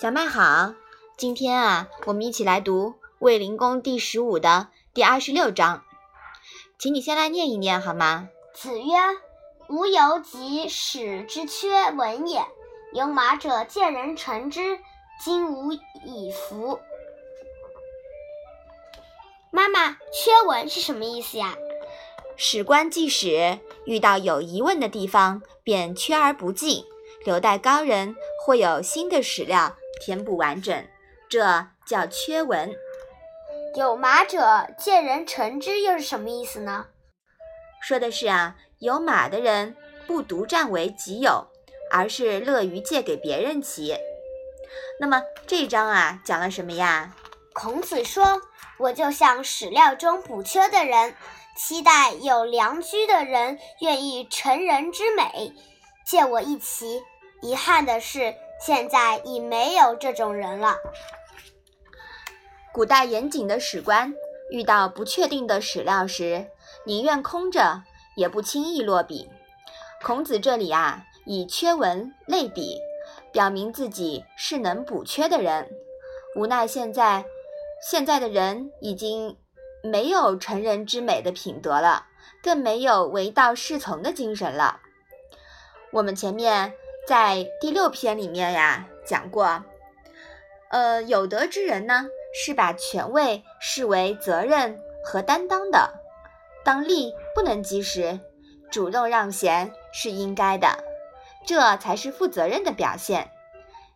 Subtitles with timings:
[0.00, 0.72] 小麦好，
[1.18, 5.84] 今天啊，我们一起来读《卫灵公》第十五的第二十六章，
[6.78, 8.30] 请你先来念一念好吗？
[8.54, 8.94] 子曰
[9.68, 12.42] ：“吾犹及使之缺文也。
[12.94, 14.78] 有马者，见人乘之，
[15.22, 15.70] 今吾
[16.06, 16.80] 以服。”
[19.52, 21.58] 妈妈，缺文是什么意思呀？
[22.38, 26.86] 史官记史，遇到有疑问的地方，便缺而不记，
[27.22, 30.84] 留待高人或有新的史料填补完整，
[31.28, 32.74] 这叫缺文。
[33.76, 36.86] 有马者，见人乘之，又是什么意思呢？
[37.80, 41.46] 说的是啊，有马的人不独占为己有，
[41.92, 43.96] 而是乐于借给别人骑。
[44.98, 47.14] 那么这一章啊，讲了什么呀？
[47.52, 48.40] 孔子说。
[48.78, 51.14] 我就像史料中补缺的人，
[51.54, 55.52] 期待有良驹的人愿意成人之美，
[56.06, 57.02] 借我一骑。
[57.42, 60.76] 遗憾的是，现在已没有这种人了。
[62.72, 64.14] 古代严谨的史官
[64.50, 66.46] 遇到不确定的史料时，
[66.84, 67.82] 宁愿空着，
[68.16, 69.28] 也不轻易落笔。
[70.04, 72.78] 孔子这里啊，以缺文类比，
[73.32, 75.68] 表明自己是能补缺的人。
[76.36, 77.24] 无奈现在。
[77.82, 79.38] 现在的人已经
[79.82, 82.08] 没有成人之美的品德了，
[82.42, 84.80] 更没有唯道是从的精神了。
[85.90, 86.74] 我们前面
[87.10, 89.64] 在第六篇里面呀讲过，
[90.70, 95.92] 呃，有德之人呢是把权位视为责任和担当的，
[96.64, 98.20] 当利不能及时，
[98.70, 100.84] 主动让贤是应该的，
[101.44, 103.32] 这才是负责任的表现。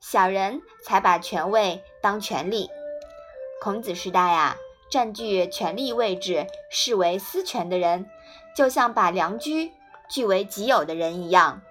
[0.00, 2.68] 小人才把权位当权力。
[3.62, 4.56] 孔子时代呀，
[4.90, 8.10] 占据权力位置、视为私权的人，
[8.56, 9.70] 就像把良驹
[10.10, 11.62] 据为己有的人一样，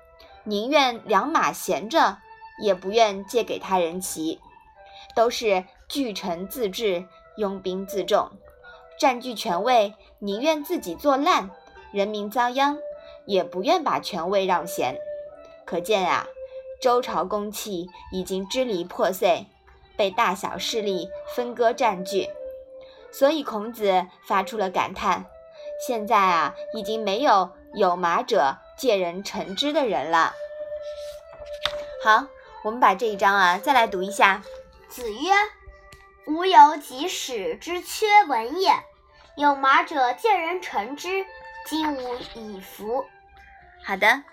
[0.45, 2.19] 宁愿两马闲着，
[2.61, 4.39] 也不愿借给他人骑，
[5.15, 7.05] 都是据臣自治、
[7.37, 8.31] 拥兵自重，
[8.97, 11.49] 占据权位，宁愿自己作烂，
[11.91, 12.77] 人民遭殃，
[13.25, 14.97] 也不愿把权位让贤。
[15.65, 16.27] 可见啊，
[16.79, 19.47] 周朝公器已经支离破碎。
[19.97, 22.27] 被大小势力分割占据，
[23.13, 25.25] 所以孔子发出了感叹：
[25.87, 30.33] 现在啊，已经没有有马者借人乘之的人了。
[32.03, 32.27] 好，
[32.63, 34.43] 我们把这一章啊再来读一下。
[34.89, 35.31] 子曰
[36.27, 38.71] ：“吾犹及使之缺文也。
[39.35, 41.25] 有马者，借人乘之，
[41.65, 43.05] 今吾以服。”
[43.83, 44.23] 好的，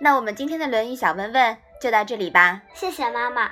[0.00, 2.62] 那我们今天的《论语》小问问就到这里吧。
[2.74, 3.50] 谢谢妈妈。